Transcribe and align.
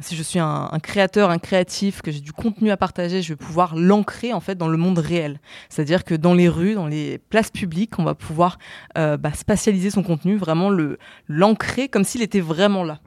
Si 0.00 0.14
je 0.14 0.22
suis 0.22 0.38
un, 0.38 0.70
créateur, 0.80 1.30
un 1.30 1.38
créatif, 1.38 2.02
que 2.02 2.12
j'ai 2.12 2.20
du 2.20 2.32
contenu 2.32 2.70
à 2.70 2.76
partager, 2.76 3.20
je 3.20 3.30
vais 3.30 3.36
pouvoir 3.36 3.74
l'ancrer 3.74 4.32
en 4.32 4.38
fait 4.38 4.54
dans 4.54 4.68
le 4.68 4.76
monde 4.76 4.98
réel. 4.98 5.40
C'est-à-dire 5.68 6.04
que 6.04 6.14
dans 6.14 6.34
les 6.34 6.48
rues, 6.48 6.74
dans 6.74 6.86
les 6.86 7.18
places 7.18 7.50
publiques, 7.50 7.98
on 7.98 8.04
va 8.04 8.14
pouvoir 8.14 8.58
euh, 8.96 9.16
bah, 9.16 9.32
spatialiser 9.32 9.90
son 9.90 10.04
contenu, 10.04 10.36
vraiment 10.36 10.70
le 10.70 10.98
l'ancrer 11.26 11.88
comme 11.88 12.04
s'il 12.04 12.22
était 12.22 12.40
vraiment 12.40 12.84
là. 12.84 13.00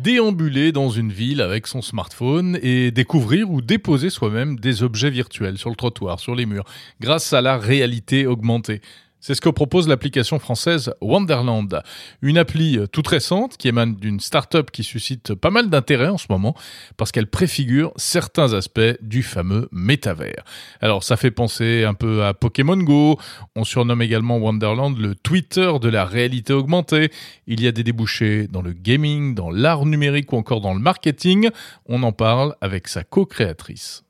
déambuler 0.00 0.72
dans 0.72 0.88
une 0.88 1.12
ville 1.12 1.42
avec 1.42 1.66
son 1.66 1.82
smartphone 1.82 2.58
et 2.62 2.90
découvrir 2.90 3.50
ou 3.50 3.60
déposer 3.60 4.08
soi-même 4.08 4.58
des 4.58 4.82
objets 4.82 5.10
virtuels 5.10 5.58
sur 5.58 5.68
le 5.68 5.76
trottoir, 5.76 6.18
sur 6.18 6.34
les 6.34 6.46
murs, 6.46 6.64
grâce 6.98 7.34
à 7.34 7.42
la 7.42 7.58
réalité 7.58 8.26
augmentée. 8.26 8.80
C'est 9.20 9.34
ce 9.34 9.40
que 9.40 9.48
propose 9.48 9.88
l'application 9.88 10.38
française 10.38 10.94
Wonderland, 11.00 11.82
une 12.22 12.38
appli 12.38 12.78
toute 12.92 13.08
récente 13.08 13.56
qui 13.56 13.66
émane 13.66 13.96
d'une 13.96 14.20
start-up 14.20 14.70
qui 14.70 14.84
suscite 14.84 15.34
pas 15.34 15.50
mal 15.50 15.70
d'intérêt 15.70 16.08
en 16.08 16.18
ce 16.18 16.26
moment 16.30 16.54
parce 16.96 17.10
qu'elle 17.10 17.26
préfigure 17.26 17.92
certains 17.96 18.52
aspects 18.52 18.80
du 19.02 19.24
fameux 19.24 19.68
métavers. 19.72 20.44
Alors 20.80 21.02
ça 21.02 21.16
fait 21.16 21.32
penser 21.32 21.82
un 21.84 21.94
peu 21.94 22.24
à 22.24 22.32
Pokémon 22.32 22.76
Go, 22.76 23.18
on 23.56 23.64
surnomme 23.64 24.02
également 24.02 24.38
Wonderland 24.38 24.96
le 24.96 25.16
Twitter 25.16 25.72
de 25.80 25.88
la 25.88 26.04
réalité 26.04 26.52
augmentée. 26.52 27.10
Il 27.48 27.60
y 27.60 27.66
a 27.66 27.72
des 27.72 27.82
débouchés 27.82 28.46
dans 28.46 28.62
le 28.62 28.72
gaming, 28.72 29.34
dans 29.34 29.50
l'art 29.50 29.84
numérique 29.84 30.32
ou 30.32 30.36
encore 30.36 30.60
dans 30.60 30.74
le 30.74 30.80
marketing. 30.80 31.50
On 31.86 32.04
en 32.04 32.12
parle 32.12 32.54
avec 32.60 32.86
sa 32.86 33.02
co-créatrice. 33.02 34.04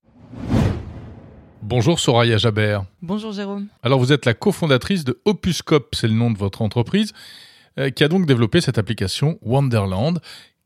Bonjour 1.63 1.99
Soraya 1.99 2.39
Jabert. 2.39 2.85
Bonjour 3.03 3.33
Jérôme. 3.33 3.67
Alors 3.83 3.99
vous 3.99 4.13
êtes 4.13 4.27
la 4.27 4.35
cofondatrice 4.35 5.05
de 5.05 5.21
Opuscope, 5.25 5.95
c'est 5.95 6.07
le 6.07 6.15
nom 6.15 6.31
de 6.31 6.39
votre 6.39 6.63
entreprise, 6.63 7.13
euh, 7.79 7.91
qui 7.91 8.05
a 8.05 8.09
donc 8.09 8.27
développé 8.27 8.61
cette 8.61 8.79
application 8.79 9.39
Wonderland. 9.43 10.21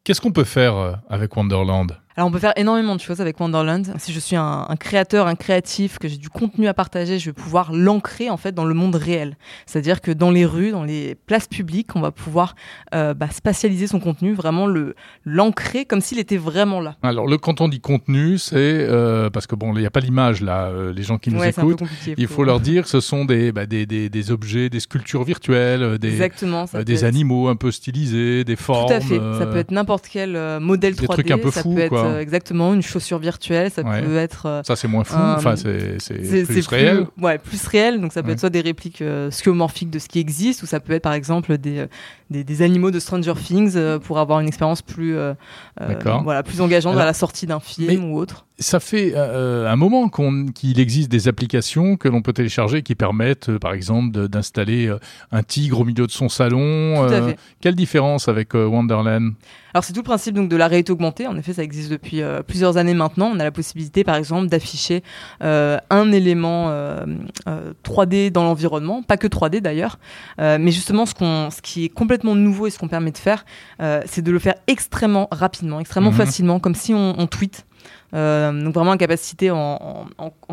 Qu'est-ce 0.04 0.20
qu'on 0.20 0.32
peut 0.32 0.44
faire 0.44 0.76
euh, 0.76 0.92
avec 1.08 1.34
Wonderland? 1.36 1.96
Alors 2.16 2.28
on 2.28 2.32
peut 2.32 2.38
faire 2.38 2.52
énormément 2.56 2.94
de 2.94 3.00
choses 3.00 3.20
avec 3.20 3.40
Wonderland. 3.40 3.94
Si 3.98 4.12
je 4.12 4.20
suis 4.20 4.36
un, 4.36 4.66
créateur, 4.78 5.26
un 5.26 5.34
créatif, 5.34 5.98
que 5.98 6.08
j'ai 6.08 6.18
du 6.18 6.28
contenu 6.28 6.68
à 6.68 6.74
partager, 6.74 7.18
je 7.18 7.30
vais 7.30 7.32
pouvoir 7.32 7.72
l'ancrer 7.72 8.28
en 8.28 8.36
fait 8.36 8.52
dans 8.52 8.64
le 8.64 8.74
monde 8.74 8.96
réel. 8.96 9.36
C'est-à-dire 9.66 10.00
que 10.00 10.10
dans 10.10 10.30
les 10.30 10.44
rues, 10.44 10.72
dans 10.72 10.84
les 10.84 11.14
places 11.14 11.48
publiques, 11.48 11.96
on 11.96 12.00
va 12.00 12.10
pouvoir 12.10 12.54
euh, 12.94 13.14
bah, 13.14 13.28
spatialiser 13.30 13.86
son 13.86 13.98
contenu, 13.98 14.34
vraiment 14.34 14.66
le 14.66 14.94
l'ancrer 15.24 15.86
comme 15.86 16.00
s'il 16.00 16.18
était 16.18 16.36
vraiment 16.36 16.80
là. 16.80 16.96
Alors 17.02 17.26
le 17.26 17.38
quand 17.38 17.60
on 17.60 17.68
dit 17.68 17.80
contenu, 17.80 18.36
c'est 18.36 18.56
euh, 18.56 19.30
parce 19.30 19.46
que 19.46 19.54
bon, 19.54 19.74
il 19.74 19.80
n'y 19.80 19.86
a 19.86 19.90
pas 19.90 20.00
l'image 20.00 20.42
là. 20.42 20.66
Euh, 20.66 20.92
les 20.92 21.02
gens 21.02 21.16
qui 21.16 21.30
nous 21.30 21.42
écoutent, 21.42 21.82
il 22.18 22.26
faut 22.26 22.44
leur 22.44 22.60
dire 22.60 22.82
que 22.82 22.90
ce 22.90 23.00
sont 23.00 23.24
des, 23.24 23.52
bah, 23.52 23.64
des, 23.64 23.86
des, 23.86 24.10
des, 24.10 24.30
objets, 24.30 24.68
des 24.68 24.80
sculptures 24.80 25.24
virtuelles, 25.24 25.98
des, 25.98 26.08
Exactement, 26.08 26.66
des 26.84 27.04
animaux 27.04 27.48
un 27.48 27.56
peu 27.56 27.70
stylisés, 27.70 28.44
des 28.44 28.56
formes. 28.56 28.88
Tout 28.88 28.94
à 28.94 29.00
fait. 29.00 29.18
Ça 29.38 29.46
peut 29.46 29.56
être 29.56 29.70
n'importe 29.70 30.08
quel 30.10 30.60
modèle 30.60 30.92
3D. 30.94 31.00
Des 31.00 31.06
trucs 31.06 31.30
un 31.30 31.38
peu 31.38 31.50
fous, 31.50 31.78
quoi. 31.88 32.01
Euh, 32.04 32.20
exactement 32.20 32.74
une 32.74 32.82
chaussure 32.82 33.18
virtuelle, 33.18 33.70
ça 33.70 33.82
peut 33.82 34.16
être. 34.16 34.46
Euh, 34.46 34.62
ça 34.64 34.76
c'est 34.76 34.88
moins 34.88 35.04
fou, 35.04 35.16
enfin 35.16 35.56
c'est 35.56 35.98
plus 36.46 36.66
réel. 36.68 37.06
ouais, 37.20 37.38
plus 37.38 37.66
réel. 37.66 38.00
Donc 38.00 38.12
ça 38.12 38.22
peut 38.22 38.30
être 38.30 38.40
soit 38.40 38.50
des 38.50 38.60
répliques 38.60 39.02
euh, 39.02 39.30
skeuomorphiques 39.30 39.90
de 39.90 39.98
ce 39.98 40.08
qui 40.08 40.18
existe, 40.18 40.62
ou 40.62 40.66
ça 40.66 40.80
peut 40.80 40.92
être 40.92 41.02
par 41.02 41.14
exemple 41.14 41.58
des, 41.58 41.86
des, 42.30 42.62
animaux 42.62 42.90
de 42.90 43.00
Stranger 43.00 43.34
Things 43.34 43.98
pour 44.00 44.18
avoir 44.18 44.40
une 44.40 44.48
expérience 44.48 44.82
plus 44.82 45.16
voilà 45.78 46.42
plus 46.42 46.60
engageante 46.60 46.96
à 46.96 47.04
la 47.04 47.14
sortie 47.14 47.46
d'un 47.46 47.60
film 47.60 48.04
ou 48.10 48.18
autre 48.18 48.46
ça 48.58 48.80
fait 48.80 49.16
un 49.16 49.76
moment 49.76 50.08
qu'il 50.08 50.78
existe 50.78 51.10
des 51.10 51.28
applications 51.28 51.96
que 51.96 52.08
l'on 52.08 52.22
peut 52.22 52.32
télécharger 52.32 52.82
qui 52.82 52.94
permettent, 52.94 53.56
par 53.58 53.72
exemple, 53.72 54.28
d'installer 54.28 54.94
un 55.30 55.42
tigre 55.42 55.80
au 55.80 55.84
milieu 55.84 56.06
de 56.06 56.12
son 56.12 56.28
salon. 56.28 57.08
quelle 57.60 57.74
différence 57.74 58.28
avec 58.28 58.54
Wonderland? 58.54 59.34
Alors 59.74 59.84
c'est 59.84 59.92
tout 59.92 60.00
le 60.00 60.04
principe 60.04 60.34
donc 60.34 60.48
de 60.48 60.56
la 60.56 60.68
réalité 60.68 60.92
augmentée. 60.92 61.26
En 61.26 61.36
effet, 61.36 61.54
ça 61.54 61.62
existe 61.62 61.90
depuis 61.90 62.20
euh, 62.20 62.42
plusieurs 62.42 62.76
années 62.76 62.94
maintenant. 62.94 63.30
On 63.34 63.40
a 63.40 63.44
la 63.44 63.50
possibilité, 63.50 64.04
par 64.04 64.16
exemple, 64.16 64.48
d'afficher 64.48 65.02
euh, 65.42 65.78
un 65.90 66.12
élément 66.12 66.70
3D 67.84 68.26
euh, 68.26 68.30
dans 68.30 68.44
l'environnement, 68.44 69.02
pas 69.02 69.16
que 69.16 69.26
3D 69.26 69.60
d'ailleurs, 69.60 69.98
mais 70.38 70.70
justement 70.70 71.06
ce 71.06 71.62
qui 71.62 71.84
est 71.84 71.88
complètement 71.88 72.34
nouveau 72.34 72.66
et 72.66 72.70
ce 72.70 72.78
qu'on 72.78 72.88
permet 72.88 73.10
de 73.10 73.18
faire, 73.18 73.44
c'est 74.06 74.22
de 74.22 74.30
le 74.30 74.38
faire 74.38 74.54
extrêmement 74.66 75.28
rapidement, 75.30 75.80
extrêmement 75.80 76.10
mhm. 76.10 76.16
facilement, 76.16 76.60
comme 76.60 76.74
si 76.74 76.94
on, 76.94 77.18
on 77.18 77.26
tweet. 77.26 77.64
Euh, 78.14 78.52
donc 78.52 78.74
vraiment 78.74 78.90
la 78.90 78.98
capacité 78.98 79.50
en, 79.50 80.06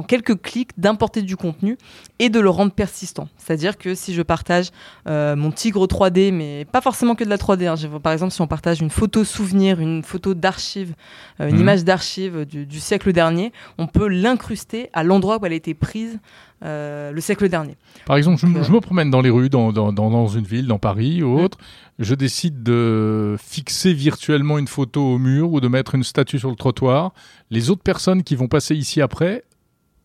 quelques 0.08 0.42
clics 0.42 0.72
d'importer 0.78 1.22
du 1.22 1.36
contenu 1.36 1.78
et 2.20 2.30
de 2.30 2.40
le 2.40 2.50
rendre 2.50 2.72
persistant. 2.72 3.28
C'est-à-dire 3.38 3.78
que 3.78 3.96
si 3.96 4.14
je 4.14 4.22
partage 4.22 4.70
euh, 5.08 5.36
mon 5.36 5.52
tigre 5.52 5.86
3D, 5.86 6.31
mais 6.31 6.66
pas 6.66 6.81
forcément 6.81 7.16
que 7.16 7.24
de 7.24 7.30
la 7.30 7.38
3D, 7.38 7.68
hein. 7.68 8.00
par 8.02 8.14
exemple 8.14 8.34
si 8.34 8.42
on 8.42 8.47
partage 8.47 8.81
une 8.81 8.90
photo 8.90 9.24
souvenir, 9.24 9.81
une 9.81 10.03
photo 10.03 10.34
d'archive, 10.34 10.94
euh, 11.42 11.50
une 11.50 11.56
mhm. 11.56 11.62
image 11.62 11.84
d'archive 11.84 12.46
du, 12.46 12.80
siècle 12.80 13.12
dernier, 13.12 13.52
on 13.78 13.88
peut 13.88 14.08
l'incruster 14.08 14.90
à 14.94 15.03
l'endroit 15.03 15.40
où 15.41 15.46
elle 15.46 15.53
a 15.53 15.56
été 15.56 15.74
prise 15.74 16.20
le 16.62 17.20
siècle 17.20 17.47
dernier. 17.47 17.78
Par 18.06 18.18
exemple, 18.18 18.38
je, 18.38 18.46
me 18.46 18.80
promène 18.81 19.09
dans 19.09 19.22
les 19.22 19.30
rues, 19.30 19.50
dans, 19.50 19.72
dans, 19.72 20.28
une 20.28 20.44
ville, 20.44 20.68
dans 20.68 20.78
Paris 20.78 21.24
ou 21.24 21.40
autre, 21.40 21.58
je 22.00 22.16
décide 22.16 22.64
de 22.64 23.36
fixer 23.41 23.94
virtuellement 23.94 24.58
une 24.58 24.68
photo 24.68 25.02
au 25.02 25.18
mur 25.18 25.52
ou 25.52 25.59
de 25.59 25.68
mettre 25.68 25.96
une 25.96 26.03
statue 26.03 26.40
sur 26.40 26.50
le 26.50 26.56
trottoir, 26.56 27.14
les 27.49 27.69
autres 27.69 27.83
personnes 27.83 28.23
qui 28.23 28.35
vont 28.35 28.47
passer 28.47 28.75
ici 28.75 29.01
après 29.01 29.43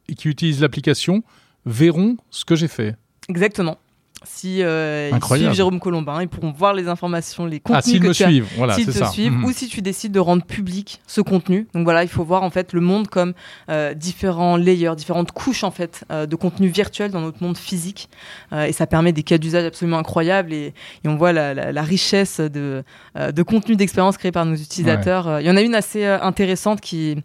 et 0.09 0.15
qui 0.15 0.29
utilisent 0.29 0.61
l'application 0.61 1.23
verront 1.67 2.17
ce 2.31 2.45
que 2.45 2.57
j'ai 2.57 2.69
fait. 2.69 2.97
Exactement 3.29 3.79
si 4.25 4.63
euh, 4.63 5.11
ils 5.13 5.25
suivent 5.25 5.53
Jérôme 5.53 5.81
Colombin, 5.81 6.23
ils 6.23 6.29
pourront 6.29 6.53
voir 6.53 6.75
les 6.75 6.89
informations, 6.89 7.47
les 7.47 7.61
contenus 7.61 7.85
ah, 7.85 7.89
s'ils 7.89 8.01
que 8.01 8.09
me 8.09 8.15
tu 8.15 8.25
suivent, 8.25 8.49
voilà, 8.57 8.75
s'ils 8.75 8.87
te 8.87 9.05
suivent, 9.05 9.33
mhm. 9.33 9.45
ou 9.45 9.53
si 9.53 9.69
tu 9.69 9.83
décides 9.83 10.13
de 10.13 10.21
rendre 10.21 10.45
public 10.45 11.01
ce 11.07 11.21
contenu. 11.21 11.69
Donc 11.75 11.85
voilà, 11.85 12.03
il 12.03 12.09
faut 12.09 12.25
voir 12.25 12.43
en 12.43 12.51
fait 12.51 12.73
le 12.73 12.81
monde 12.81 13.09
comme 13.09 13.35
euh, 13.69 13.95
différents 13.95 14.57
layers, 14.57 14.95
différentes 14.97 15.33
couches 15.33 15.65
en 15.65 15.71
fait 15.71 16.05
euh, 16.11 16.27
de 16.27 16.37
contenu 16.37 16.69
virtuel 16.69 17.11
dans 17.11 17.21
notre 17.21 17.43
monde 17.43 17.57
physique, 17.57 18.09
euh, 18.53 18.65
et 18.65 18.73
ça 18.73 18.87
permet 18.87 19.13
des 19.13 19.23
cas 19.23 19.39
d'usage 19.39 19.65
absolument 19.65 19.99
incroyables 19.99 20.53
et, 20.53 20.75
et 21.05 21.09
on 21.09 21.17
voit 21.17 21.33
la, 21.33 21.55
la, 21.55 21.73
la 21.73 21.83
richesse 21.83 22.41
de, 22.41 22.83
euh, 23.17 23.33
de 23.33 23.43
contenu 23.43 23.77
d'expérience 23.77 24.17
créé 24.17 24.33
par 24.33 24.47
nos 24.47 24.57
utilisateurs. 24.57 25.41
Il 25.41 25.47
y 25.47 25.51
en 25.51 25.57
a 25.57 25.63
une 25.63 25.75
assez 25.75 26.05
intéressante 26.05 26.81
qui 26.81 27.17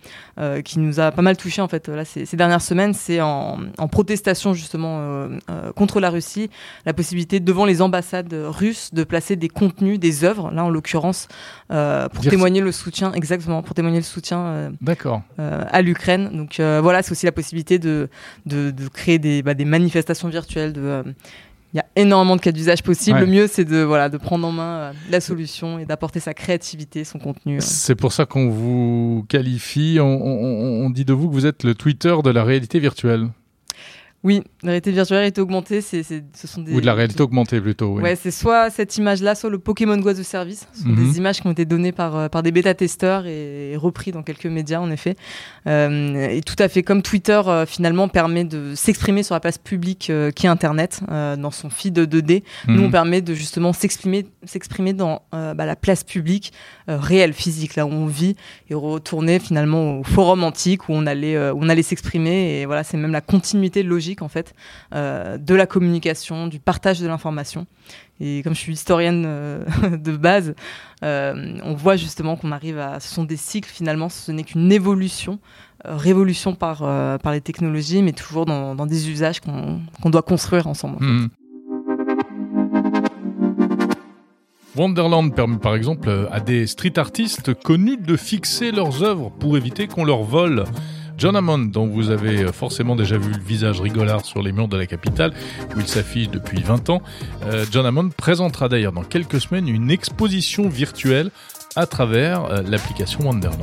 qui 0.63 0.79
nous 0.79 1.01
a 1.01 1.11
pas 1.11 1.21
mal 1.21 1.35
touché 1.35 1.61
en 1.61 1.67
fait 1.67 1.89
là 1.89 2.05
ces, 2.05 2.25
ces 2.25 2.37
dernières 2.37 2.61
semaines, 2.61 2.93
c'est 2.93 3.19
en, 3.19 3.59
en, 3.77 3.87
protestation 3.89 4.53
justement 4.53 5.27
contre 5.75 5.99
la 5.99 6.09
Russie 6.09 6.49
la 6.89 6.93
possibilité 6.93 7.39
devant 7.39 7.65
les 7.65 7.83
ambassades 7.83 8.33
russes 8.33 8.89
de 8.95 9.03
placer 9.03 9.35
des 9.35 9.47
contenus, 9.47 9.99
des 9.99 10.23
œuvres, 10.23 10.49
là 10.49 10.65
en 10.65 10.71
l'occurrence, 10.71 11.27
euh, 11.69 12.09
pour 12.09 12.23
témoigner 12.23 12.61
le 12.61 12.71
soutien, 12.71 13.13
exactement, 13.13 13.61
pour 13.61 13.75
témoigner 13.75 13.99
le 13.99 14.03
soutien 14.03 14.39
euh, 14.39 14.69
euh, 15.37 15.63
à 15.69 15.81
l'Ukraine. 15.83 16.31
Donc 16.33 16.55
voilà, 16.57 17.03
c'est 17.03 17.11
aussi 17.11 17.27
la 17.27 17.31
possibilité 17.31 17.77
de, 17.77 18.09
de, 18.47 18.87
créer 18.87 19.19
des, 19.19 19.43
bah, 19.43 19.53
des 19.53 19.65
manifestations 19.65 20.29
virtuelles. 20.29 20.73
De, 20.73 21.03
il 21.75 21.77
y 21.77 21.79
a 21.79 21.85
énormément 21.95 22.35
de 22.35 22.41
cas 22.41 22.51
d'usage 22.51 22.81
possibles. 22.81 23.19
Le 23.19 23.27
mieux, 23.27 23.45
c'est 23.45 23.65
de, 23.65 23.83
voilà, 23.83 24.09
de 24.09 24.17
prendre 24.17 24.47
en 24.47 24.51
main 24.51 24.91
la 25.11 25.21
solution 25.21 25.77
et 25.77 25.85
d'apporter 25.85 26.19
sa 26.19 26.33
créativité, 26.33 27.03
son 27.03 27.19
contenu. 27.19 27.57
C'est 27.61 27.93
pour 27.93 28.13
ça 28.13 28.25
qu'on 28.25 28.49
vous 28.49 29.27
qualifie, 29.29 29.99
on, 30.01 30.89
dit 30.89 31.05
de 31.05 31.13
vous 31.13 31.29
que 31.29 31.33
vous 31.35 31.45
êtes 31.45 31.63
le 31.63 31.75
Twitter 31.75 32.15
de 32.23 32.31
la 32.31 32.43
réalité 32.43 32.79
virtuelle. 32.79 33.27
Oui, 34.21 34.43
la 34.63 34.71
réalité 34.71 34.91
virtuelle, 34.91 35.19
réalité 35.19 35.39
augmentée, 35.39 35.79
c'est, 35.79 36.03
ce 36.03 36.47
sont 36.47 36.61
des. 36.61 36.73
Ou 36.73 36.81
de 36.81 36.85
la 36.85 36.93
réalité 36.93 37.21
augmentée 37.21 37.61
plutôt. 37.61 37.95
Oui. 37.95 38.03
Ouais, 38.03 38.17
c'est 38.17 38.31
soit 38.31 38.69
cette 38.69 38.97
image-là, 38.97 39.33
soit 39.33 39.49
le 39.49 39.59
Pokémon 39.59 39.95
Go 39.95 40.11
de 40.11 40.23
service. 40.23 40.67
Ce 40.73 40.83
sont 40.83 40.89
des 40.89 41.03
mhm. 41.03 41.15
images 41.15 41.39
qui 41.39 41.47
ont 41.47 41.51
été 41.51 41.63
données 41.63 41.93
par, 41.93 42.17
euh, 42.17 42.27
par 42.27 42.43
des 42.43 42.51
bêta-testeurs 42.51 43.25
et, 43.25 43.77
repris 43.77 44.11
dans 44.11 44.21
quelques 44.21 44.45
médias, 44.45 44.81
en 44.81 44.91
effet. 44.91 45.15
Euh, 45.67 46.27
et 46.29 46.41
tout 46.41 46.57
à 46.59 46.67
fait 46.67 46.83
comme 46.83 47.01
Twitter, 47.01 47.41
euh, 47.47 47.65
finalement, 47.65 48.09
permet 48.09 48.43
de 48.43 48.73
s'exprimer 48.75 49.23
sur 49.23 49.35
la 49.35 49.39
place 49.39 49.57
publique 49.57 50.09
euh, 50.09 50.31
qui 50.31 50.47
est 50.47 50.49
Internet, 50.49 50.99
dans 51.07 51.51
son 51.51 51.69
feed 51.69 51.97
2D. 51.97 52.43
Nous, 52.67 52.81
on 52.81 52.85
mhm. 52.85 52.91
permet 52.91 53.21
de 53.21 53.33
justement 53.33 53.71
s'exprimer, 53.71 54.25
s'exprimer 54.43 54.93
dans 54.93 55.21
bah, 55.31 55.65
la 55.65 55.75
place 55.75 56.03
publique 56.03 56.51
réelle, 56.87 57.33
physique, 57.33 57.75
là 57.75 57.85
où 57.85 57.89
on 57.89 58.05
vit, 58.05 58.35
et 58.69 58.73
retourner 58.73 59.39
finalement 59.39 59.99
au 59.99 60.03
forum 60.03 60.43
antique 60.43 60.89
où 60.89 60.93
on 60.93 61.05
allait, 61.05 61.37
où 61.51 61.59
on 61.61 61.69
allait 61.69 61.83
s'exprimer. 61.83 62.59
Et 62.59 62.65
voilà, 62.65 62.83
c'est 62.83 62.97
même 62.97 63.11
la 63.11 63.21
continuité 63.21 63.83
logique 63.83 64.08
en 64.21 64.27
fait 64.27 64.53
euh, 64.93 65.37
de 65.37 65.55
la 65.55 65.65
communication, 65.65 66.47
du 66.47 66.59
partage 66.59 66.99
de 66.99 67.07
l'information. 67.07 67.67
Et 68.19 68.41
comme 68.43 68.53
je 68.53 68.59
suis 68.59 68.73
historienne 68.73 69.23
euh, 69.25 69.63
de 69.97 70.17
base, 70.17 70.55
euh, 71.03 71.59
on 71.63 71.73
voit 71.73 71.95
justement 71.95 72.35
qu'on 72.35 72.51
arrive 72.51 72.79
à. 72.79 72.99
Ce 72.99 73.13
sont 73.13 73.23
des 73.23 73.37
cycles 73.37 73.69
finalement, 73.69 74.09
ce 74.09 74.31
n'est 74.31 74.43
qu'une 74.43 74.71
évolution, 74.71 75.39
révolution 75.85 76.55
par, 76.55 76.79
par 77.19 77.31
les 77.31 77.41
technologies, 77.41 78.01
mais 78.01 78.11
toujours 78.11 78.45
dans, 78.45 78.85
des 78.85 79.09
usages 79.09 79.39
qu'on 79.39 80.09
doit 80.09 80.23
construire 80.23 80.67
ensemble. 80.67 80.97
Hmm. 80.99 81.27
Wonderland 84.75 85.33
permet 85.33 85.57
par 85.57 85.75
exemple 85.75 86.27
à 86.31 86.39
des 86.39 86.67
street 86.67 86.97
artistes 86.97 87.53
connus 87.53 87.97
de 87.97 88.15
fixer 88.15 88.71
leurs 88.71 89.03
œuvres 89.03 89.31
pour 89.39 89.57
éviter 89.57 89.87
qu'on 89.87 90.05
leur 90.05 90.23
vole. 90.23 90.65
John 91.19 91.35
Hammond, 91.35 91.65
dont 91.65 91.85
vous 91.85 92.11
avez 92.11 92.49
forcément 92.53 92.95
déjà 92.95 93.17
vu 93.17 93.33
le 93.33 93.43
visage 93.43 93.81
rigolard 93.81 94.23
sur 94.23 94.41
les 94.41 94.53
murs 94.53 94.69
de 94.69 94.77
la 94.77 94.85
capitale, 94.85 95.33
où 95.75 95.81
il 95.81 95.87
s'affiche 95.87 96.29
depuis 96.29 96.63
20 96.63 96.89
ans, 96.89 97.01
euh, 97.43 97.65
John 97.69 97.85
Hammond 97.85 98.09
présentera 98.15 98.69
d'ailleurs 98.69 98.93
dans 98.93 99.03
quelques 99.03 99.41
semaines 99.41 99.67
une 99.67 99.91
exposition 99.91 100.69
virtuelle 100.69 101.29
à 101.75 101.87
travers 101.87 102.45
euh, 102.45 102.61
l'application 102.61 103.19
Wonderland. 103.25 103.59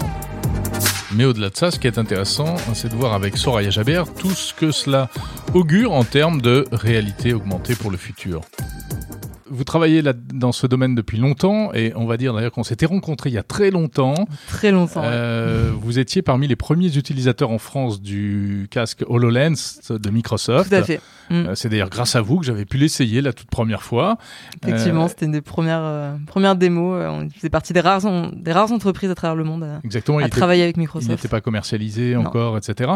Mais 1.14 1.24
au-delà 1.24 1.48
de 1.48 1.56
ça, 1.56 1.70
ce 1.70 1.78
qui 1.78 1.86
est 1.86 1.96
intéressant, 1.96 2.56
c'est 2.74 2.90
de 2.90 2.94
voir 2.94 3.14
avec 3.14 3.38
Soraya 3.38 3.70
Jabert 3.70 4.12
tout 4.12 4.32
ce 4.32 4.52
que 4.52 4.70
cela 4.70 5.08
augure 5.54 5.92
en 5.92 6.04
termes 6.04 6.42
de 6.42 6.66
réalité 6.72 7.32
augmentée 7.32 7.74
pour 7.74 7.90
le 7.90 7.96
futur 7.96 8.42
vous 9.50 9.64
travaillez 9.64 10.02
là, 10.02 10.12
dans 10.12 10.52
ce 10.52 10.66
domaine 10.66 10.94
depuis 10.94 11.18
longtemps 11.18 11.72
et 11.72 11.92
on 11.96 12.06
va 12.06 12.16
dire 12.16 12.34
d'ailleurs 12.34 12.52
qu'on 12.52 12.64
s'était 12.64 12.86
rencontrés 12.86 13.30
il 13.30 13.34
y 13.34 13.38
a 13.38 13.42
très 13.42 13.70
longtemps. 13.70 14.14
Très 14.48 14.70
longtemps. 14.70 15.02
Euh, 15.04 15.72
Vous 15.78 15.98
étiez 15.98 16.22
parmi 16.22 16.48
les 16.48 16.56
premiers 16.56 16.96
utilisateurs 16.96 17.50
en 17.50 17.58
France 17.58 18.00
du 18.00 18.68
casque 18.70 19.04
HoloLens 19.08 19.80
de 19.90 20.10
Microsoft. 20.10 20.70
Tout 20.70 20.76
à 20.76 20.82
fait. 20.82 21.00
Euh, 21.32 21.56
c'est 21.56 21.68
d'ailleurs 21.68 21.90
grâce 21.90 22.14
à 22.14 22.20
vous 22.20 22.38
que 22.38 22.46
j'avais 22.46 22.64
pu 22.64 22.76
l'essayer 22.76 23.20
la 23.20 23.32
toute 23.32 23.50
première 23.50 23.82
fois. 23.82 24.16
Effectivement, 24.62 25.04
euh, 25.04 25.08
c'était 25.08 25.26
une 25.26 25.32
des 25.32 25.40
premières, 25.40 26.16
premières 26.26 26.56
démos. 26.56 27.04
On 27.04 27.28
faisait 27.30 27.50
partie 27.50 27.72
des 27.72 27.80
rares, 27.80 28.02
des 28.32 28.52
rares 28.52 28.72
entreprises 28.72 29.10
à 29.10 29.14
travers 29.14 29.34
le 29.34 29.44
monde 29.44 29.64
à, 29.64 29.80
Exactement, 29.84 30.18
à 30.18 30.28
travailler 30.28 30.62
avec 30.62 30.76
Microsoft. 30.76 31.08
Il 31.08 31.14
n'était 31.14 31.28
pas 31.28 31.40
commercialisé 31.40 32.16
encore, 32.16 32.56
etc. 32.56 32.92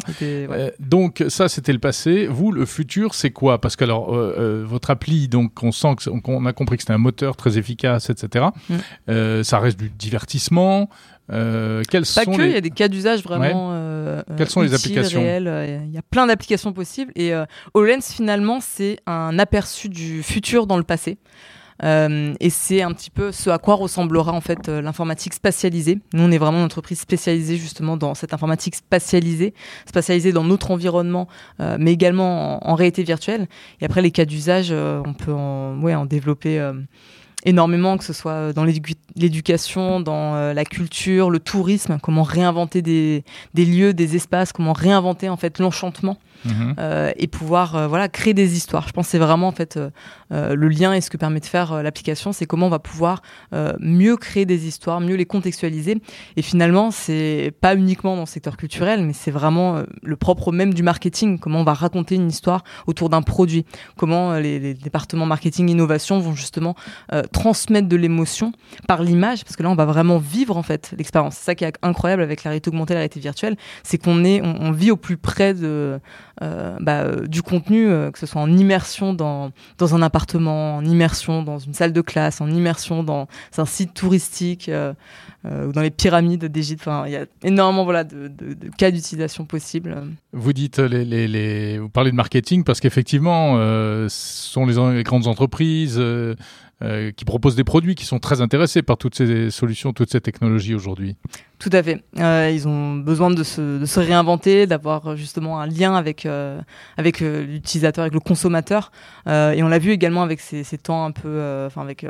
donc 0.78 1.24
ça, 1.28 1.48
c'était 1.48 1.72
le 1.72 1.78
passé. 1.78 2.26
Vous, 2.26 2.52
le 2.52 2.66
futur, 2.66 3.14
c'est 3.14 3.30
quoi? 3.30 3.60
Parce 3.60 3.76
que 3.76 3.84
alors, 3.84 4.12
votre 4.12 4.90
appli, 4.90 5.28
donc 5.28 5.62
on 5.62 5.72
sent 5.72 5.96
qu'on 6.22 6.39
on 6.40 6.46
a 6.46 6.52
compris 6.52 6.76
que 6.76 6.82
c'était 6.82 6.92
un 6.92 6.98
moteur 6.98 7.36
très 7.36 7.58
efficace, 7.58 8.10
etc. 8.10 8.46
Mm. 8.68 8.74
Euh, 9.08 9.42
ça 9.44 9.58
reste 9.58 9.78
du 9.78 9.90
divertissement. 9.90 10.88
Euh, 11.32 11.82
quels 11.88 12.04
pas 12.14 12.24
que, 12.24 12.42
il 12.42 12.50
y 12.50 12.56
a 12.56 12.60
des 12.60 12.70
cas 12.70 12.88
d'usage 12.88 13.22
vraiment. 13.22 13.70
Euh, 13.72 14.22
quelles 14.36 14.50
sont 14.50 14.62
les 14.62 14.74
applications 14.74 15.20
Il 15.22 15.90
y 15.92 15.98
a 15.98 16.02
plein 16.10 16.26
d'applications 16.26 16.72
possibles 16.72 17.12
et 17.14 17.32
HoloLens 17.74 18.02
finalement 18.02 18.58
c'est 18.60 18.98
un 19.06 19.38
aperçu 19.38 19.88
du 19.88 20.24
futur 20.24 20.66
dans 20.66 20.76
le 20.76 20.82
passé. 20.82 21.18
Euh, 21.82 22.34
et 22.40 22.50
c'est 22.50 22.82
un 22.82 22.92
petit 22.92 23.10
peu 23.10 23.32
ce 23.32 23.50
à 23.50 23.58
quoi 23.58 23.74
ressemblera 23.74 24.32
en 24.32 24.40
fait 24.40 24.68
euh, 24.68 24.82
l'informatique 24.82 25.34
spatialisée. 25.34 25.98
Nous, 26.12 26.22
on 26.22 26.30
est 26.30 26.38
vraiment 26.38 26.58
une 26.58 26.64
entreprise 26.64 27.00
spécialisée 27.00 27.56
justement 27.56 27.96
dans 27.96 28.14
cette 28.14 28.34
informatique 28.34 28.74
spatialisée, 28.74 29.54
spatialisée 29.86 30.32
dans 30.32 30.44
notre 30.44 30.70
environnement, 30.70 31.28
euh, 31.60 31.76
mais 31.80 31.92
également 31.92 32.66
en, 32.68 32.74
réalité 32.74 33.02
virtuelle. 33.02 33.48
Et 33.80 33.84
après, 33.84 34.02
les 34.02 34.10
cas 34.10 34.24
d'usage, 34.24 34.72
on 34.72 35.14
peut 35.14 35.32
en, 35.32 35.80
ouais, 35.80 35.94
en 35.94 36.06
développer 36.06 36.58
énormément, 37.44 37.96
que 37.96 38.04
ce 38.04 38.12
soit 38.12 38.52
dans 38.52 38.64
l'éducation, 38.64 40.00
dans 40.00 40.52
la 40.52 40.64
culture, 40.64 41.30
le 41.30 41.38
tourisme, 41.38 41.98
comment 42.02 42.22
réinventer 42.22 42.82
des, 42.82 43.24
des, 43.54 43.64
lieux, 43.64 43.94
des 43.94 44.16
espaces, 44.16 44.52
comment 44.52 44.72
réinventer 44.72 45.28
en 45.28 45.36
fait 45.36 45.58
l'enchantement 45.58 46.18
Mhm. 46.44 46.74
Euh, 46.78 47.12
et 47.16 47.26
pouvoir 47.26 47.76
euh, 47.76 47.86
voilà 47.86 48.08
créer 48.08 48.34
des 48.34 48.56
histoires. 48.56 48.88
Je 48.88 48.92
pense 48.92 49.06
que 49.06 49.10
c'est 49.10 49.18
vraiment 49.18 49.48
en 49.48 49.52
fait 49.52 49.76
euh, 49.76 50.54
le 50.54 50.68
lien 50.68 50.94
et 50.94 51.00
ce 51.00 51.10
que 51.10 51.16
permet 51.16 51.40
de 51.40 51.44
faire 51.44 51.82
l'application, 51.82 52.32
c'est 52.32 52.46
comment 52.46 52.66
on 52.66 52.70
va 52.70 52.78
pouvoir 52.78 53.22
mieux 53.80 54.16
créer 54.16 54.46
des 54.46 54.66
histoires, 54.66 55.00
mieux 55.00 55.16
les 55.16 55.26
contextualiser. 55.26 56.00
Et 56.36 56.42
finalement, 56.42 56.90
c'est 56.90 57.52
pas 57.60 57.74
uniquement 57.74 58.14
dans 58.14 58.22
le 58.22 58.26
secteur 58.26 58.56
culturel, 58.56 59.04
mais 59.04 59.12
c'est 59.12 59.30
vraiment 59.30 59.82
le 60.02 60.16
propre 60.16 60.52
même 60.52 60.72
du 60.72 60.82
marketing. 60.82 61.38
Comment 61.38 61.60
on 61.60 61.64
va 61.64 61.74
raconter 61.74 62.14
une 62.14 62.28
histoire 62.28 62.62
autour 62.86 63.08
d'un 63.08 63.22
produit. 63.22 63.64
Comment 63.96 64.34
les, 64.34 64.58
les, 64.58 64.74
départements 64.74 65.26
marketing 65.26 65.68
innovation 65.68 66.20
vont 66.20 66.34
justement 66.34 66.74
transmettre 67.32 67.88
de 67.88 67.96
l'émotion 67.96 68.52
par 68.86 69.02
l'image, 69.02 69.44
parce 69.44 69.56
que 69.56 69.62
là, 69.62 69.70
on 69.70 69.74
va 69.74 69.84
vraiment 69.84 70.18
vivre 70.18 70.56
en 70.56 70.62
fait 70.62 70.94
l'expérience. 70.96 71.34
C'est 71.34 71.44
ça 71.44 71.54
qui 71.54 71.64
est 71.64 71.72
incroyable 71.82 72.22
avec 72.22 72.44
la 72.44 72.50
réalité 72.50 72.68
augmentée, 72.68 72.94
la 72.94 73.00
réalité 73.00 73.20
virtuelle, 73.20 73.56
c'est 73.82 73.98
qu'on 73.98 74.24
est, 74.24 74.40
on, 74.42 74.70
vit 74.72 74.90
au 74.90 74.96
plus 74.96 75.16
près 75.16 75.54
de 75.54 76.00
euh, 76.42 76.76
bah, 76.80 77.02
euh, 77.02 77.26
du 77.26 77.42
contenu, 77.42 77.88
euh, 77.88 78.10
que 78.10 78.18
ce 78.18 78.26
soit 78.26 78.40
en 78.40 78.50
immersion 78.50 79.12
dans, 79.12 79.50
dans 79.78 79.94
un 79.94 80.02
appartement, 80.02 80.76
en 80.76 80.84
immersion 80.84 81.42
dans 81.42 81.58
une 81.58 81.74
salle 81.74 81.92
de 81.92 82.00
classe, 82.00 82.40
en 82.40 82.50
immersion 82.50 83.02
dans 83.02 83.28
un 83.58 83.66
site 83.66 83.94
touristique 83.94 84.70
ou 85.44 85.72
dans 85.72 85.80
les 85.80 85.90
pyramides 85.90 86.44
d'Égypte. 86.46 86.82
Enfin, 86.82 87.04
il 87.06 87.12
y 87.12 87.16
a 87.16 87.26
énormément 87.42 87.84
voilà, 87.84 88.04
de, 88.04 88.30
cas 88.78 88.90
d'utilisation 88.90 89.44
possibles. 89.44 89.96
Vous 90.32 90.52
dites, 90.52 90.78
les, 90.78 91.04
les, 91.04 91.78
vous 91.78 91.88
parlez 91.88 92.10
de 92.10 92.16
marketing 92.16 92.64
parce 92.64 92.80
qu'effectivement, 92.80 93.56
ce 93.56 94.08
sont 94.08 94.66
les, 94.66 95.02
grandes 95.02 95.26
entreprises 95.26 96.00
qui 97.16 97.24
proposent 97.24 97.56
des 97.56 97.64
produits 97.64 97.94
qui 97.94 98.06
sont 98.06 98.18
très 98.18 98.40
intéressés 98.40 98.82
par 98.82 98.96
toutes 98.96 99.14
ces 99.14 99.50
solutions, 99.50 99.92
toutes 99.92 100.10
ces 100.10 100.20
technologies 100.20 100.74
aujourd'hui. 100.74 101.16
Tout 101.60 101.70
à 101.74 101.82
fait. 101.82 102.02
Euh, 102.18 102.50
ils 102.52 102.66
ont 102.66 102.96
besoin 102.96 103.30
de 103.30 103.44
se, 103.44 103.78
de 103.78 103.84
se 103.84 104.00
réinventer, 104.00 104.66
d'avoir 104.66 105.14
justement 105.14 105.60
un 105.60 105.66
lien 105.66 105.94
avec, 105.94 106.24
euh, 106.24 106.58
avec 106.96 107.20
euh, 107.20 107.44
l'utilisateur, 107.44 108.02
avec 108.02 108.14
le 108.14 108.20
consommateur. 108.20 108.90
Euh, 109.28 109.52
et 109.52 109.62
on 109.62 109.68
l'a 109.68 109.78
vu 109.78 109.90
également 109.90 110.22
avec 110.22 110.40
ces, 110.40 110.64
ces 110.64 110.78
temps 110.78 111.04
un 111.04 111.10
peu, 111.10 111.28
euh, 111.28 111.66
enfin 111.66 111.82
avec 111.82 112.06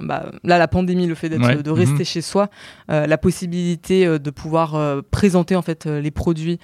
bah, 0.00 0.30
là 0.42 0.56
la 0.56 0.68
pandémie, 0.68 1.06
le 1.06 1.14
fait 1.14 1.28
de 1.28 1.70
rester 1.70 1.98
mhm. 1.98 2.04
chez 2.04 2.22
soi, 2.22 2.48
la 2.88 3.18
possibilité 3.18 4.06
de 4.18 4.30
pouvoir 4.30 5.02
présenter 5.10 5.54
en 5.54 5.62
fait 5.62 5.84
les 5.84 6.10
produits 6.10 6.58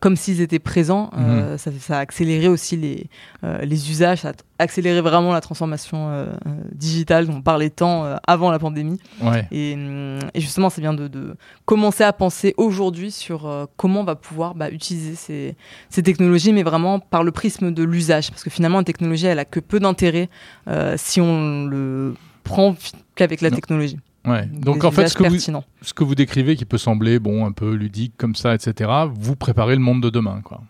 comme 0.00 0.16
s'ils 0.16 0.40
étaient 0.40 0.58
présents, 0.58 1.10
mhm. 1.16 1.58
ça, 1.58 1.70
ça, 1.78 1.98
a 1.98 2.00
accéléré 2.00 2.48
aussi 2.48 2.76
les, 2.76 3.06
les 3.62 3.90
usages, 3.90 4.22
ça 4.22 4.30
a 4.30 4.32
accéléré 4.62 5.00
vraiment 5.00 5.32
la 5.32 5.40
transformation 5.40 6.26
digitale 6.72 7.03
dont 7.04 7.36
on 7.36 7.42
parlait 7.42 7.70
tant 7.70 8.16
avant 8.26 8.50
la 8.50 8.58
pandémie. 8.58 8.98
Ouais. 9.22 9.46
Et, 9.50 9.72
et, 9.72 10.40
justement, 10.40 10.70
c'est 10.70 10.80
bien 10.80 10.94
de, 10.94 11.36
commencer 11.64 12.04
à 12.04 12.12
penser 12.12 12.54
aujourd'hui 12.56 13.10
sur 13.10 13.46
euh, 13.46 13.66
comment 13.76 14.00
on 14.00 14.04
va 14.04 14.16
pouvoir 14.16 14.54
bah, 14.54 14.70
utiliser 14.70 15.14
ces, 15.14 15.56
ces, 15.88 16.02
technologies, 16.02 16.52
mais 16.52 16.62
vraiment 16.62 17.00
par 17.00 17.24
le 17.24 17.32
prisme 17.32 17.72
de 17.72 17.82
l'usage. 17.82 18.30
Parce 18.30 18.44
que 18.44 18.50
finalement, 18.50 18.78
la 18.78 18.84
technologie, 18.84 19.26
elle 19.26 19.38
a 19.38 19.44
que 19.44 19.60
peu 19.60 19.80
d'intérêt 19.80 20.28
euh, 20.68 20.94
si 20.96 21.20
on 21.20 21.66
le 21.66 22.14
prend 22.42 22.76
qu'avec 23.14 23.40
la 23.40 23.50
technologie. 23.50 23.98
Ouais. 24.24 24.46
Donc 24.46 24.84
en 24.84 24.90
fait, 24.90 25.08
ce 25.08 25.16
que, 25.16 25.24
vous, 25.24 25.38
ce 25.82 25.94
que 25.94 26.04
vous 26.04 26.14
décrivez, 26.14 26.56
qui 26.56 26.64
peut 26.64 26.78
sembler 26.78 27.18
bon 27.18 27.44
un 27.44 27.52
peu 27.52 27.74
ludique 27.74 28.14
comme 28.16 28.34
ça, 28.34 28.54
etc., 28.54 28.90
vous 29.14 29.36
préparez 29.36 29.74
le 29.74 29.82
monde 29.82 30.02
de 30.02 30.10
demain, 30.10 30.40
quoi 30.42 30.62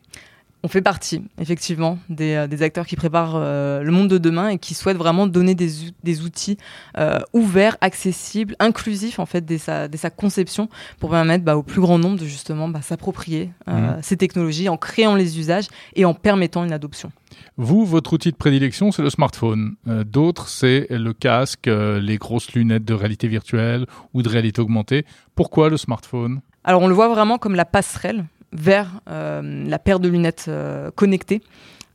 on 0.65 0.69
fait 0.69 0.81
partie, 0.81 1.23
effectivement, 1.39 1.99
des, 2.09 2.35
euh, 2.35 2.47
des 2.47 2.63
acteurs 2.63 2.87
qui 2.87 2.97
préparent 2.97 3.35
euh, 3.37 3.83
le 3.83 3.93
monde 3.93 4.09
de 4.09 4.17
demain 4.17 4.49
et 4.49 4.57
qui 4.57 4.73
souhaitent 4.73 4.97
vraiment 4.97 5.27
donner 5.27 5.55
des, 5.55 5.69
des 6.03 6.23
outils 6.23 6.57
euh, 6.97 7.19
ouverts, 7.35 7.77
accessibles, 7.83 8.57
inclusifs, 8.59 9.19
en 9.19 9.27
fait, 9.27 9.45
dès 9.45 9.59
sa, 9.59 9.89
dès 9.89 9.99
sa 9.99 10.09
conception, 10.09 10.71
pour 11.01 11.11
permettre 11.11 11.45
bah, 11.45 11.59
au 11.59 11.63
plus 11.63 11.83
grand 11.83 11.99
nombre 11.99 12.19
de 12.19 12.25
justement 12.25 12.69
bah, 12.69 12.81
s'approprier 12.81 13.51
mmh. 13.67 13.73
ces 14.01 14.17
technologies 14.17 14.71
en 14.71 14.79
créant 14.79 15.17
les 15.17 15.39
usages 15.39 15.67
et 15.97 16.07
en 16.07 16.15
permettant 16.15 16.65
une 16.65 16.73
adoption. 16.73 17.13
Vous, 17.59 17.85
votre 17.85 18.15
outil 18.15 18.31
de 18.31 18.37
prédilection, 18.37 18.91
c'est 18.91 19.03
le 19.03 19.11
smartphone. 19.11 19.75
D'autres, 19.85 20.49
c'est 20.49 20.87
le 20.89 21.13
casque, 21.13 21.67
les 21.69 22.17
grosses 22.17 22.53
lunettes 22.53 22.85
de 22.85 22.95
réalité 22.95 23.29
virtuelle 23.29 23.87
ou 24.15 24.23
de 24.23 24.29
réalité 24.29 24.63
augmentée. 24.63 25.05
Pourquoi 25.35 25.69
le 25.69 25.77
smartphone? 25.77 26.41
Alors 26.67 26.81
on 26.81 26.89
le 26.89 26.95
voit 26.95 27.09
vraiment 27.09 27.37
comme 27.37 27.55
la 27.55 27.67
passerelle 27.67 28.25
vers 28.55 29.01
euh, 29.09 29.65
la 29.67 29.79
paire 29.79 30.01
de 30.01 30.09
lunettes 30.09 30.47
euh, 30.49 30.91
connectées 30.93 31.43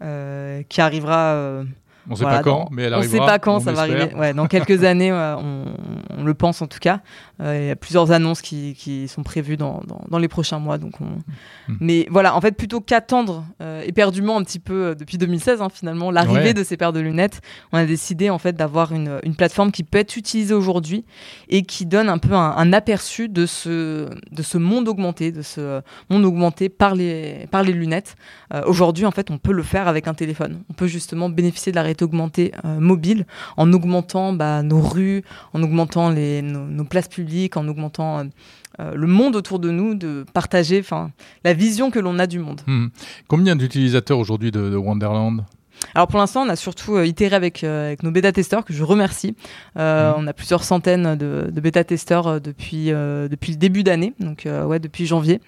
euh, 0.02 0.62
qui 0.68 0.82
arrivera 0.82 1.64
on 2.10 2.14
ne 2.14 2.18
sait 2.18 2.24
pas 2.26 2.42
quand, 2.42 2.70
mais 2.72 2.84
elle 2.84 2.94
arrivera. 2.94 3.18
On 3.18 3.20
ne 3.20 3.26
sait 3.26 3.32
pas 3.32 3.40
quand 3.40 3.60
ça 3.60 3.72
va 3.72 3.82
arriver. 3.82 4.14
Ouais, 4.16 4.34
dans 4.34 4.48
quelques 4.48 4.84
années, 4.84 5.12
on, 5.14 5.66
on, 6.18 6.24
le 6.24 6.34
pense 6.34 6.62
en 6.62 6.68
tout 6.68 6.80
cas. 6.80 7.02
Euh, 7.42 7.60
il 7.62 7.68
y 7.68 7.72
a 7.72 7.76
plusieurs 7.76 8.12
annonces 8.12 8.42
qui, 8.42 8.76
qui 8.76 9.08
sont 9.08 9.24
prévues 9.24 9.58
dans, 9.58 9.82
dans, 9.88 10.02
dans, 10.10 10.18
les 10.18 10.28
prochains 10.28 10.60
mois. 10.60 10.78
Donc 10.78 11.00
on... 11.02 11.06
Hmm. 11.72 11.78
Mais 11.80 12.08
voilà, 12.10 12.36
en 12.36 12.42
fait, 12.42 12.52
plutôt 12.52 12.82
qu'attendre 12.82 13.46
euh, 13.62 13.82
éperdument 13.86 14.38
un 14.38 14.44
petit 14.44 14.60
peu 14.60 14.88
euh, 14.88 14.96
depuis 14.96 15.18
2016, 15.18 15.62
hein, 15.62 15.70
finalement, 15.72 16.12
l'arrivée 16.12 16.40
ouais. 16.40 16.54
de 16.54 16.64
ces 16.64 16.78
paires 16.78 16.94
de 16.94 17.00
lunettes, 17.00 17.42
on 17.72 17.78
a 17.78 17.86
décidé 17.86 18.30
en 18.30 18.40
fait 18.40 18.54
d'avoir 18.54 18.92
une, 18.92 19.20
une, 19.24 19.36
plateforme 19.36 19.72
qui 19.72 19.84
peut 19.84 20.00
être 20.00 20.18
utilisée 20.18 20.54
aujourd'hui 20.54 21.06
et 21.50 21.62
qui 21.62 21.86
donne 21.86 22.10
un 22.10 22.18
peu 22.18 22.34
un, 22.34 22.56
un, 22.58 22.74
aperçu 22.74 23.30
de 23.30 23.46
ce, 23.46 24.10
de 24.32 24.42
ce 24.42 24.58
monde 24.58 24.88
augmenté, 24.88 25.32
de 25.32 25.42
ce 25.42 25.82
monde 26.10 26.26
augmenté 26.26 26.70
par 26.70 26.96
les, 26.96 27.48
par 27.52 27.64
les 27.64 27.74
lunettes. 27.74 28.16
Euh, 28.54 28.64
aujourd'hui, 28.66 29.06
en 29.06 29.12
fait, 29.12 29.30
on 29.32 29.38
peut 29.38 29.52
le 29.52 29.64
faire 29.64 29.88
avec 29.88 30.08
un 30.08 30.14
téléphone. 30.14 30.64
On 30.70 30.74
peut 30.74 30.88
justement 30.88 31.30
bénéficier 31.30 31.72
de 31.72 31.76
la 31.76 31.84
réalité 32.00 32.06
augmentée 32.06 32.52
euh, 32.66 32.80
mobile 32.80 33.26
en 33.58 33.72
augmentant 33.74 34.34
bah, 34.34 34.64
nos 34.64 34.82
rues, 34.82 35.24
en 35.54 35.64
augmentant 35.64 36.10
les, 36.10 36.42
nos, 36.42 36.66
nos 36.66 36.86
places 36.86 37.08
publiques, 37.08 37.58
en 37.58 37.68
augmentant 37.68 38.20
euh, 38.20 38.24
euh 38.80 38.96
le 38.96 39.08
monde 39.08 39.36
autour 39.36 39.60
de 39.60 39.72
nous, 39.72 39.96
de 39.96 40.26
partager 40.34 40.84
la 41.44 41.54
vision 41.54 41.92
que 41.92 42.00
l'on 42.00 42.20
a 42.20 42.28
du 42.28 42.40
monde. 42.40 42.62
Mmh. 42.68 42.88
Combien 43.28 43.56
d'utilisateurs 43.56 44.20
aujourd'hui 44.20 44.52
de, 44.52 44.70
de 44.70 44.78
Wonderland? 44.78 45.44
Alors 45.96 46.08
pour 46.08 46.20
l'instant, 46.20 46.44
on 46.44 46.50
a 46.50 46.56
surtout 46.56 46.96
euh, 46.96 47.06
itéré 47.06 47.36
avec, 47.36 47.64
euh, 47.64 47.88
avec 47.88 48.04
nos 48.04 48.12
bêta-testeurs, 48.12 48.66
que 48.66 48.74
je 48.74 48.84
remercie. 48.84 49.36
Euh, 49.78 50.12
mmh. 50.12 50.16
On 50.18 50.28
a 50.28 50.34
plusieurs 50.34 50.64
centaines 50.64 51.16
de, 51.16 51.50
de 51.52 51.62
bêta-testeurs 51.62 52.42
depuis, 52.42 52.88
depuis 52.88 53.54
le 53.54 53.58
début 53.58 53.84
d'année, 53.84 54.14
donc 54.20 54.46
ouais, 54.46 54.80
depuis 54.80 55.06
janvier. 55.06 55.42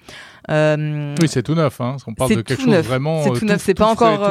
Oui, 0.48 1.28
c'est 1.28 1.42
tout 1.42 1.54
neuf. 1.54 1.80
Hein. 1.80 1.96
On 2.06 2.14
parle 2.14 2.36
de 2.36 2.42
quelque 2.42 2.62
chose 2.62 2.74
vraiment. 2.74 3.22
C'est 3.22 3.38
tout, 3.38 3.44
neuf. 3.44 3.62
C'est 3.62 3.74
pas 3.74 3.86
encore 3.86 4.26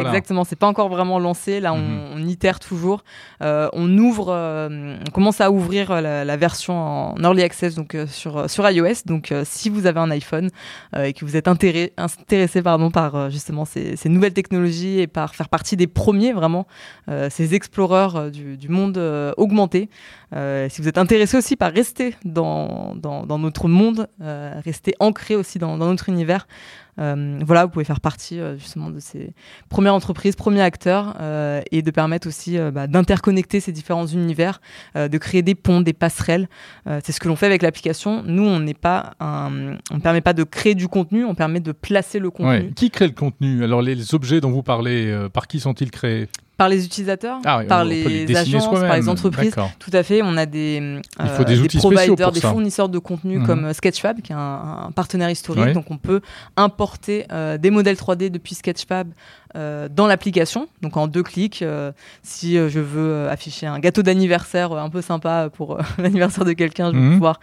exactement. 0.00 0.44
C'est 0.44 0.56
pas 0.56 0.66
encore 0.66 0.88
vraiment 0.88 1.18
lancé. 1.18 1.60
Là, 1.60 1.72
on, 1.72 1.78
mhm. 1.78 2.00
on 2.14 2.26
itère 2.26 2.60
toujours. 2.60 3.04
on 3.40 3.98
ouvre, 3.98 4.32
on 4.32 5.10
commence 5.10 5.40
à 5.40 5.50
ouvrir 5.50 6.00
la, 6.00 6.36
version 6.36 6.74
en 7.14 7.22
early 7.22 7.42
access 7.42 7.74
donc 7.74 7.96
sur 8.08 8.50
sur 8.50 8.68
iOS. 8.68 9.04
Donc, 9.06 9.32
si 9.44 9.70
vous 9.70 9.86
avez 9.86 10.00
un 10.00 10.10
iPhone 10.10 10.50
et 10.98 11.12
que 11.12 11.24
vous 11.24 11.36
êtes 11.36 11.48
intéressé 11.48 12.62
pardon 12.62 12.90
par 12.90 13.30
justement 13.30 13.64
ces, 13.64 13.96
ces, 13.96 14.08
nouvelles 14.08 14.34
technologies 14.34 15.00
et 15.00 15.06
par 15.06 15.34
faire 15.34 15.48
partie 15.48 15.76
des 15.76 15.86
premiers 15.86 16.32
vraiment 16.32 16.66
ces 17.30 17.54
exploreurs 17.54 18.30
du, 18.30 18.56
du 18.56 18.68
monde 18.68 18.98
augmenté. 19.36 19.88
si 20.32 20.82
vous 20.82 20.88
êtes 20.88 20.98
intéressé 20.98 21.36
aussi 21.36 21.56
par 21.56 21.72
rester 21.72 22.14
dans, 22.24 22.94
dans, 22.96 23.24
dans 23.24 23.38
notre 23.38 23.68
monde, 23.68 24.08
rester 24.20 24.94
ancré 25.00 25.36
aussi 25.36 25.53
dans, 25.58 25.76
notre 25.76 26.08
univers, 26.08 26.46
euh, 26.98 27.40
voilà, 27.44 27.64
vous 27.64 27.70
pouvez 27.70 27.84
faire 27.84 28.00
partie 28.00 28.38
euh, 28.38 28.56
justement 28.56 28.90
de 28.90 29.00
ces 29.00 29.32
premières 29.68 29.94
entreprises, 29.94 30.36
premiers 30.36 30.60
acteurs, 30.60 31.16
euh, 31.20 31.60
et 31.72 31.82
de 31.82 31.90
permettre 31.90 32.28
aussi 32.28 32.56
bah, 32.72 32.86
d'interconnecter 32.86 33.60
ces 33.60 33.72
différents 33.72 34.06
univers, 34.06 34.60
de 34.94 35.18
créer 35.18 35.42
des 35.42 35.54
ponts, 35.54 35.80
des 35.80 35.92
passerelles. 35.92 36.48
c'est 36.86 37.12
ce 37.12 37.20
que 37.20 37.28
l'on 37.28 37.36
fait 37.36 37.46
avec 37.46 37.62
l'application. 37.62 38.22
Nous, 38.24 38.44
on 38.44 38.60
n'est 38.60 38.74
pas, 38.74 39.14
on 39.20 40.00
permet 40.02 40.20
pas 40.20 40.32
de 40.32 40.44
créer 40.44 40.74
du 40.74 40.88
contenu, 40.88 41.24
on 41.24 41.34
permet 41.34 41.60
de 41.60 41.72
placer 41.72 42.18
le 42.18 42.30
contenu. 42.30 42.72
Qui 42.74 42.90
crée 42.90 43.06
le 43.06 43.14
contenu? 43.14 43.64
Alors 43.64 43.82
les 43.82 44.14
objets 44.14 44.40
dont 44.40 44.50
vous 44.50 44.62
parlez, 44.62 45.28
par 45.32 45.46
qui 45.46 45.60
sont-ils 45.60 45.90
créés? 45.90 46.28
Par 46.56 46.68
les 46.68 46.84
utilisateurs, 46.84 47.38
ah 47.44 47.62
par 47.68 47.84
les, 47.84 48.36
agences, 48.36 48.68
par 48.68 48.96
les 48.96 49.08
entreprises. 49.08 49.54
Tout 49.78 49.90
à 49.92 50.02
fait. 50.02 50.22
On 50.22 50.36
a 50.36 50.46
des, 50.46 51.00
euh, 51.20 51.44
des, 51.44 51.78
providers, 51.78 52.32
des 52.32 52.40
fournisseurs 52.40 52.88
de 52.88 52.98
contenu 52.98 53.38
mhm. 53.38 53.46
comme 53.46 53.72
Sketchfab, 53.72 54.20
qui 54.20 54.32
est 54.32 54.36
un, 54.36 54.90
partenaire 54.94 55.30
historique. 55.30 55.72
Donc 55.72 55.90
on 55.90 55.98
peut 55.98 56.20
importer 56.56 57.26
euh, 57.32 57.58
des 57.58 57.70
modèles 57.70 57.96
3D 57.96 58.30
depuis 58.30 58.54
Sketchfab 58.54 59.08
euh, 59.56 59.88
dans 59.88 60.08
l'application. 60.08 60.66
Donc 60.82 60.96
en 60.96 61.06
deux 61.06 61.22
clics, 61.22 61.62
euh, 61.62 61.92
si 62.24 62.58
euh, 62.58 62.68
je 62.68 62.80
veux 62.80 63.28
afficher 63.28 63.68
un 63.68 63.78
gâteau 63.78 64.02
d'anniversaire 64.02 64.72
un 64.72 64.90
peu 64.90 65.00
sympa 65.00 65.48
pour 65.48 65.78
l'anniversaire 65.98 66.44
de 66.44 66.52
quelqu'un, 66.54 66.90
je 66.90 66.96
vais 66.96 67.02
mhm. 67.02 67.12
pouvoir 67.14 67.38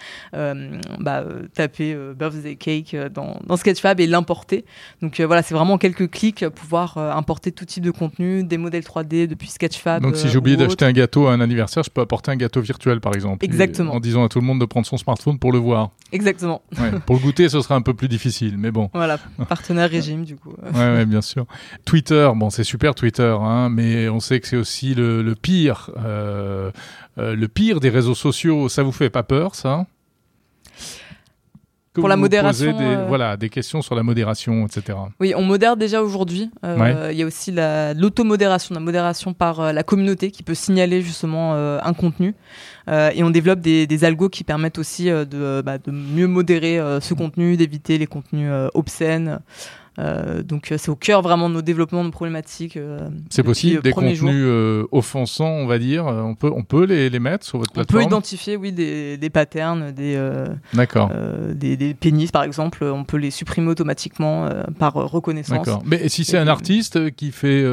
bah, 0.99 1.23
taper 1.53 1.95
birthday 2.13 2.57
cake 2.57 2.95
dans, 3.13 3.37
dans, 3.47 3.55
Sketchfab 3.55 4.01
et 4.01 4.07
l'importer. 4.07 4.65
Donc 5.01 5.21
voilà, 5.21 5.41
c'est 5.41 5.53
vraiment 5.53 5.77
quelques 5.77 6.09
clics 6.11 6.45
pouvoir 6.49 6.97
importer 6.97 7.53
tout 7.53 7.63
type 7.63 7.85
de 7.85 7.91
contenu, 7.91 8.43
des 8.43 8.57
modèles 8.57 8.83
3D 8.83 9.00
depuis 9.03 9.47
Sketchfab. 9.47 10.01
Donc 10.01 10.15
si 10.15 10.29
j'ai 10.29 10.37
oublié 10.37 10.57
d'acheter 10.57 10.85
un 10.85 10.91
gâteau 10.91 11.27
à 11.27 11.33
un 11.33 11.41
anniversaire, 11.41 11.83
je 11.83 11.89
peux 11.89 12.01
apporter 12.01 12.31
un 12.31 12.35
gâteau 12.35 12.61
virtuel 12.61 12.99
par 13.01 13.13
exemple. 13.13 13.43
Exactement. 13.43 13.93
En 13.93 13.99
disant 13.99 14.23
à 14.23 14.29
tout 14.29 14.39
le 14.39 14.45
monde 14.45 14.59
de 14.59 14.65
prendre 14.65 14.85
son 14.85 14.97
smartphone 14.97 15.39
pour 15.39 15.51
le 15.51 15.59
voir. 15.59 15.91
Exactement. 16.11 16.61
pour 17.05 17.15
le 17.15 17.21
goûter, 17.21 17.49
ce 17.49 17.61
sera 17.61 17.75
un 17.75 17.81
peu 17.81 17.93
plus 17.93 18.07
difficile, 18.07 18.57
mais 18.57 18.71
bon. 18.71 18.89
Voilà, 18.93 19.17
partenaire 19.47 19.89
régime 19.91 20.25
du 20.25 20.35
coup. 20.35 20.53
ouais, 20.73 20.79
ouais, 20.79 21.05
bien 21.05 21.21
sûr. 21.21 21.45
Twitter, 21.85 22.29
bon, 22.35 22.49
c'est 22.49 22.63
super 22.63 22.95
Twitter, 22.95 23.35
hein, 23.39 23.69
mais 23.69 24.09
on 24.09 24.19
sait 24.19 24.39
que 24.39 24.47
c'est 24.47 24.57
aussi 24.57 24.93
le, 24.95 25.33
pire, 25.35 25.91
euh, 26.03 26.71
euh, 27.17 27.35
le 27.35 27.47
pire 27.47 27.79
des 27.79 27.89
réseaux 27.89 28.15
sociaux. 28.15 28.69
Ça 28.69 28.83
vous 28.83 28.91
fait 28.91 29.09
pas 29.09 29.23
peur, 29.23 29.55
ça? 29.55 29.85
Pour 31.93 32.07
la 32.07 32.15
modération. 32.15 32.77
Des, 32.77 32.83
euh, 32.83 33.05
Voilà, 33.07 33.37
des 33.37 33.49
questions 33.49 33.81
sur 33.81 33.95
la 33.95 34.03
modération, 34.03 34.65
etc. 34.65 34.97
Oui, 35.19 35.33
on 35.35 35.43
modère 35.43 35.77
déjà 35.77 36.01
aujourd'hui. 36.01 36.49
Il 36.63 37.17
y 37.17 37.23
a 37.23 37.25
aussi 37.25 37.51
l'automodération, 37.51 38.75
la, 38.75 38.81
modération 38.81 39.33
par 39.33 39.73
la 39.73 39.83
communauté 39.83 40.31
qui 40.31 40.43
peut 40.43 40.53
signaler 40.53 41.01
justement 41.01 41.53
un 41.53 41.93
contenu. 41.93 42.35
et 42.87 43.23
on 43.23 43.29
développe 43.29 43.59
des, 43.59 43.87
des, 43.87 44.03
algos 44.03 44.29
qui 44.29 44.43
permettent 44.43 44.79
aussi 44.79 45.05
de, 45.05 45.61
bah, 45.65 45.77
de 45.77 45.91
mieux 45.91 46.27
modérer 46.27 46.79
ce 47.01 47.13
contenu, 47.13 47.57
d'éviter 47.57 47.97
les 47.97 48.07
contenus 48.07 48.51
obscènes. 48.73 49.39
Euh, 49.99 50.41
donc 50.41 50.71
euh, 50.71 50.77
c'est 50.77 50.89
au 50.89 50.95
cœur 50.95 51.21
vraiment 51.21 51.49
de 51.49 51.55
nos 51.55 51.61
développements, 51.61 52.05
de 52.05 52.09
problématiques. 52.09 52.77
Euh, 52.77 53.09
c'est 53.29 53.43
possible, 53.43 53.81
des 53.81 53.91
contenus 53.91 54.45
offensants, 54.91 55.51
on 55.51 55.67
va 55.67 55.79
dire. 55.79 56.05
On 56.05 56.35
peut, 56.35 56.51
on 56.53 56.63
peut 56.63 56.85
les, 56.85 57.09
les 57.09 57.19
mettre 57.19 57.45
sur 57.45 57.59
votre 57.59 57.73
plateforme. 57.73 57.99
On 57.99 58.03
peut 58.03 58.07
identifier, 58.07 58.55
oui, 58.55 58.71
des, 58.71 59.17
des 59.17 59.29
patterns, 59.29 59.91
des, 59.91 60.17
des, 61.53 61.77
des, 61.77 61.93
pénis 61.93 62.31
par 62.31 62.43
exemple. 62.43 62.83
On 62.83 63.03
peut 63.03 63.17
les 63.17 63.31
supprimer 63.31 63.67
automatiquement 63.67 64.49
par 64.79 64.93
reconnaissance. 64.93 65.65
D'accord. 65.65 65.83
Mais 65.85 66.07
si 66.09 66.23
c'est 66.23 66.37
un 66.37 66.47
artiste 66.47 67.11
qui 67.15 67.31
fait 67.31 67.63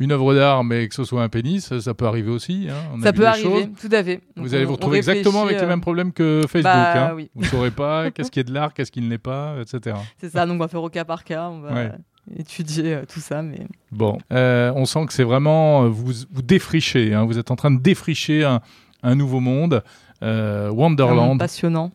une 0.00 0.12
œuvre 0.12 0.34
d'art, 0.34 0.64
mais 0.64 0.88
que 0.88 0.94
ce 0.94 1.04
soit 1.04 1.22
un 1.22 1.28
pénis, 1.28 1.78
ça 1.78 1.94
peut 1.94 2.06
arriver 2.06 2.30
aussi. 2.30 2.68
Hein. 2.70 3.00
ça 3.02 3.12
peut 3.12 3.26
arriver, 3.26 3.68
tout 3.80 3.88
à 3.92 4.02
fait. 4.02 4.20
vous 4.36 4.54
allez 4.54 4.64
vous 4.64 4.72
retrouver 4.72 4.98
exactement 4.98 5.42
avec 5.44 5.60
les 5.60 5.66
mêmes 5.66 5.80
problèmes 5.80 6.12
que 6.12 6.42
Facebook. 6.42 6.64
Bah, 6.64 7.10
hein. 7.10 7.16
Vous 7.34 7.42
ne 7.42 7.46
saurez 7.46 7.70
pas 7.70 8.10
qu'est-ce 8.14 8.30
qui 8.30 8.40
est 8.40 8.44
de 8.44 8.52
l'art, 8.52 8.74
qu'est-ce 8.74 8.90
qui 8.90 9.00
ne 9.00 9.08
l'est 9.08 9.18
pas, 9.18 9.56
etc. 9.60 9.96
C'est 10.18 10.30
ça, 10.30 10.46
donc 10.46 10.56
on 10.56 10.58
va 10.58 10.68
faire 10.68 10.82
au 10.82 10.90
cas 10.90 11.04
par 11.04 11.24
cas, 11.24 11.48
on 11.48 11.60
va 11.60 11.92
étudier 12.38 12.94
euh, 12.94 13.04
tout 13.06 13.20
ça. 13.20 13.42
Mais... 13.42 13.66
Bon, 13.92 14.18
euh, 14.32 14.72
on 14.74 14.84
sent 14.84 15.06
que 15.06 15.12
c'est 15.12 15.24
vraiment, 15.24 15.84
euh, 15.84 15.88
vous, 15.88 16.12
vous 16.30 16.42
défrichez, 16.42 17.14
hein. 17.14 17.24
vous 17.24 17.38
êtes 17.38 17.50
en 17.50 17.56
train 17.56 17.70
de 17.70 17.80
défricher 17.80 18.44
un, 18.44 18.60
un 19.02 19.14
nouveau 19.14 19.40
monde, 19.40 19.82
Wonderland. 20.22 21.38
passionnant 21.38 21.92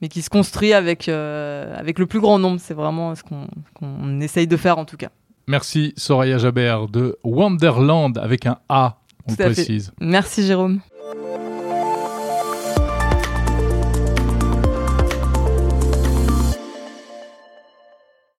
mais 0.00 0.08
qui 0.08 0.22
se 0.22 0.30
construit 0.30 0.72
avec, 0.72 1.08
avec 1.08 1.98
le 1.98 2.06
plus 2.06 2.20
grand 2.20 2.38
nombre. 2.38 2.60
C'est 2.60 2.74
vraiment 2.74 3.14
ce 3.16 3.22
qu'on 3.22 4.20
essaye 4.20 4.46
de 4.46 4.56
faire 4.56 4.78
en 4.78 4.84
tout 4.84 4.96
cas. 4.96 5.10
Merci 5.48 5.94
Soraya 5.96 6.36
Jabert 6.36 6.88
de 6.88 7.16
Wonderland 7.24 8.18
avec 8.18 8.44
un 8.44 8.58
A, 8.68 8.98
on 9.26 9.34
précise. 9.34 9.92
Merci 9.98 10.46
Jérôme. 10.46 10.80